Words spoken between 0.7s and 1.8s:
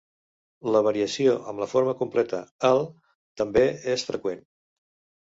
La variació amb la